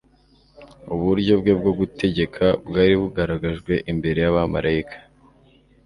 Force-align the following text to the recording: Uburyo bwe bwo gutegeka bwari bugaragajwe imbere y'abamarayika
Uburyo 0.93 1.33
bwe 1.41 1.53
bwo 1.59 1.71
gutegeka 1.79 2.45
bwari 2.67 2.93
bugaragajwe 3.01 3.73
imbere 3.91 4.19
y'abamarayika 4.25 4.97